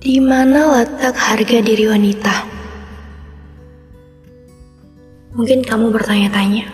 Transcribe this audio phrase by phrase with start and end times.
[0.00, 2.32] Di mana letak harga diri wanita?
[5.36, 6.64] Mungkin kamu bertanya-tanya,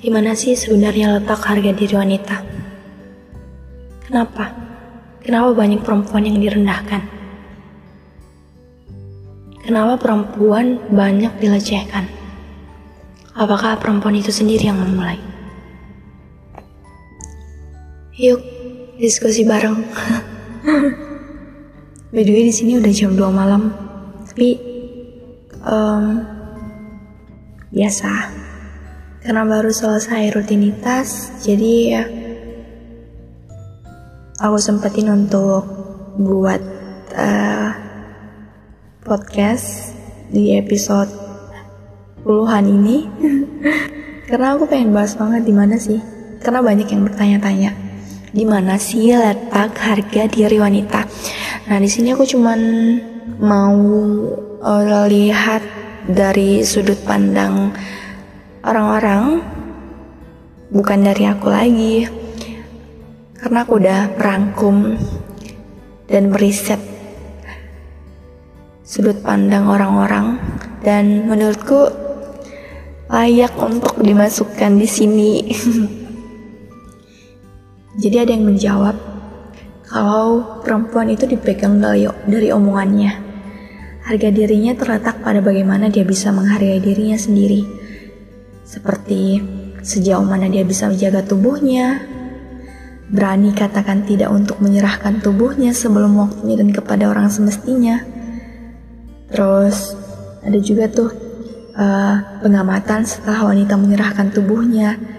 [0.00, 2.40] di mana sih sebenarnya letak harga diri wanita?
[4.00, 4.48] Kenapa?
[5.20, 7.04] Kenapa banyak perempuan yang direndahkan?
[9.60, 12.08] Kenapa perempuan banyak dilecehkan?
[13.36, 15.20] Apakah perempuan itu sendiri yang memulai?
[18.16, 18.40] Yuk,
[18.96, 19.84] diskusi bareng.
[22.08, 23.68] By the way di sini udah jam 2 malam,
[24.24, 24.56] tapi
[25.60, 26.24] um,
[27.68, 28.32] biasa.
[29.20, 32.04] Karena baru selesai rutinitas, jadi ya
[34.40, 35.68] aku sempetin untuk
[36.16, 36.64] buat
[37.12, 37.76] uh,
[39.04, 39.92] podcast
[40.32, 41.12] di episode
[42.24, 43.04] puluhan ini.
[44.32, 46.00] Karena aku pengen bahas banget di mana sih.
[46.40, 47.70] Karena banyak yang bertanya-tanya
[48.32, 51.00] di mana sih letak harga diri wanita
[51.68, 52.60] Nah, di sini aku cuman
[53.44, 53.76] mau
[54.64, 55.60] uh, lihat
[56.08, 57.76] dari sudut pandang
[58.64, 59.44] orang-orang,
[60.72, 62.08] bukan dari aku lagi.
[63.36, 64.96] Karena aku udah merangkum
[66.08, 66.80] dan meriset
[68.80, 70.40] sudut pandang orang-orang
[70.80, 71.92] dan menurutku
[73.12, 75.32] layak untuk dimasukkan di sini.
[78.00, 78.96] Jadi ada yang menjawab,
[79.88, 83.24] kalau perempuan itu dipegang dari, dari omongannya.
[84.04, 87.64] Harga dirinya terletak pada bagaimana dia bisa menghargai dirinya sendiri.
[88.68, 89.40] Seperti
[89.80, 92.04] sejauh mana dia bisa menjaga tubuhnya,
[93.08, 98.04] berani katakan tidak untuk menyerahkan tubuhnya sebelum waktunya dan kepada orang semestinya.
[99.32, 99.96] Terus
[100.44, 101.12] ada juga tuh
[101.76, 105.17] uh, pengamatan setelah wanita menyerahkan tubuhnya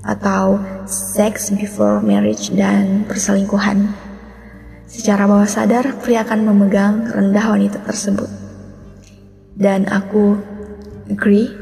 [0.00, 0.56] atau
[0.88, 3.92] sex before marriage dan perselingkuhan.
[4.90, 8.26] Secara bawah sadar, pria akan memegang rendah wanita tersebut.
[9.54, 10.40] Dan aku
[11.06, 11.52] agree,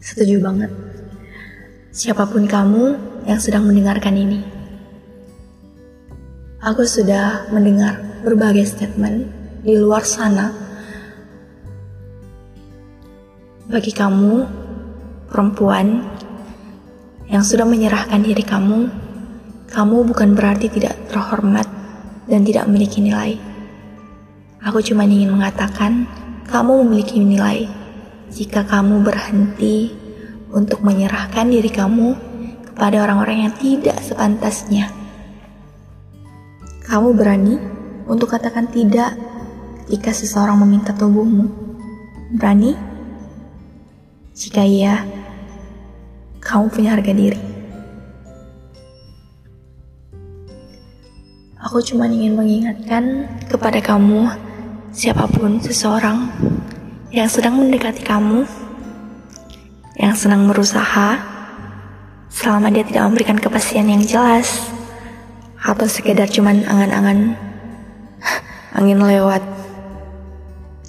[0.00, 0.70] setuju banget.
[1.92, 2.84] Siapa pun kamu
[3.28, 4.40] yang sedang mendengarkan ini,
[6.62, 9.28] aku sudah mendengar berbagai statement
[9.66, 10.54] di luar sana.
[13.66, 14.46] Bagi kamu,
[15.26, 16.06] perempuan
[17.36, 18.88] yang sudah menyerahkan diri kamu,
[19.68, 21.68] kamu bukan berarti tidak terhormat
[22.24, 23.36] dan tidak memiliki nilai.
[24.64, 26.08] Aku cuma ingin mengatakan,
[26.48, 27.68] kamu memiliki nilai
[28.32, 29.92] jika kamu berhenti
[30.48, 32.16] untuk menyerahkan diri kamu
[32.72, 34.88] kepada orang-orang yang tidak sepantasnya.
[36.88, 37.60] Kamu berani
[38.08, 39.12] untuk katakan tidak
[39.92, 41.52] jika seseorang meminta tubuhmu.
[42.32, 42.72] Berani?
[44.32, 45.04] Jika iya,
[46.46, 47.40] kamu punya harga diri.
[51.66, 54.30] Aku cuma ingin mengingatkan kepada kamu,
[54.94, 56.30] siapa pun seseorang
[57.10, 58.46] yang sedang mendekati kamu,
[59.98, 61.18] yang sedang berusaha,
[62.30, 64.70] selama dia tidak memberikan kepastian yang jelas,
[65.58, 67.34] atau sekedar cuman angan-angan
[68.78, 69.42] angin lewat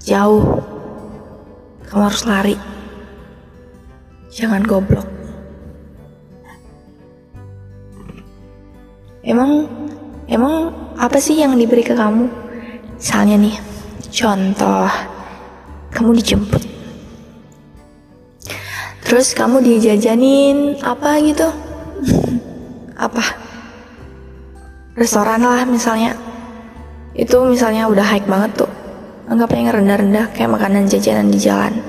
[0.06, 0.62] jauh,
[1.90, 2.57] kamu harus lari.
[4.29, 5.16] Jangan goblok.
[9.28, 9.68] Emang
[10.32, 12.32] emang apa sih yang diberi ke kamu?
[12.96, 13.60] Misalnya nih,
[14.08, 14.88] contoh
[15.92, 16.64] kamu dijemput.
[19.04, 21.44] Terus kamu dijajanin apa gitu?
[23.08, 23.24] apa?
[24.96, 26.16] Restoran lah misalnya.
[27.12, 28.72] Itu misalnya udah high banget tuh.
[29.28, 31.84] Anggapnya yang rendah-rendah kayak makanan jajanan di jalan.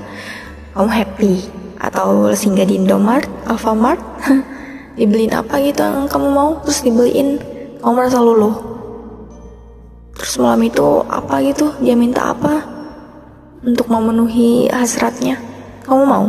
[0.75, 1.47] Kamu happy
[1.79, 4.03] atau singgah di Indomaret, Alfamart
[4.99, 7.39] dibeliin apa gitu yang kamu mau terus dibeliin.
[7.79, 8.51] Kamu merasa luluh.
[10.19, 11.71] Terus malam itu apa gitu?
[11.79, 12.59] Dia minta apa
[13.63, 15.39] untuk memenuhi hasratnya?
[15.87, 16.27] Kamu mau?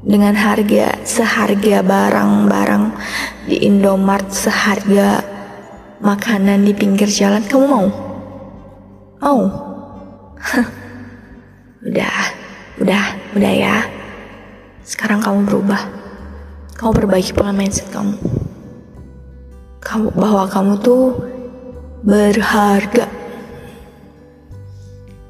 [0.00, 2.84] Dengan harga seharga barang-barang
[3.52, 5.20] di Indomart seharga
[6.00, 7.86] makanan di pinggir jalan kamu mau?
[9.20, 9.40] Mau?
[11.84, 12.16] Udah
[12.80, 13.04] udah
[13.36, 13.76] udah ya.
[14.80, 16.03] Sekarang kamu berubah
[16.74, 18.18] kamu perbaiki pola mindset kamu.
[19.78, 21.14] Kamu bahwa kamu tuh
[22.02, 23.06] berharga.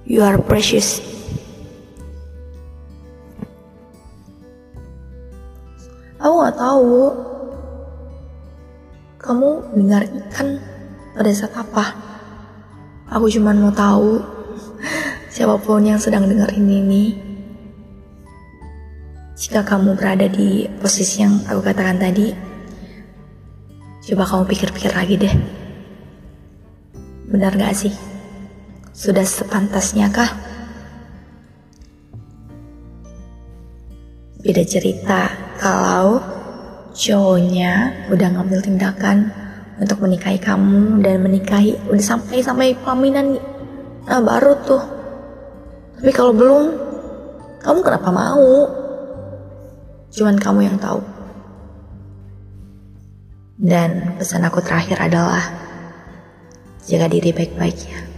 [0.08, 1.04] You are precious.
[6.16, 6.96] Aku nggak tahu
[9.20, 10.60] kamu dengar ikan
[11.12, 11.92] pada saat apa.
[13.12, 14.24] Aku cuma mau tahu
[15.28, 17.33] siapa pun yang sedang dengar ini nih
[19.34, 22.30] jika kamu berada di posisi yang aku katakan tadi,
[24.06, 25.34] coba kamu pikir-pikir lagi deh.
[27.34, 27.90] Benar gak sih?
[28.94, 30.30] Sudah sepantasnya kah?
[34.38, 36.22] Beda cerita kalau
[36.94, 39.34] cowoknya udah ngambil tindakan
[39.82, 43.34] untuk menikahi kamu dan menikahi udah sampai sampai pelaminan
[44.06, 44.84] nah baru tuh
[45.98, 46.64] tapi kalau belum
[47.64, 48.83] kamu kenapa mau
[50.14, 51.02] cuman kamu yang tahu.
[53.58, 55.42] Dan pesan aku terakhir adalah
[56.86, 58.13] jaga diri baik-baik ya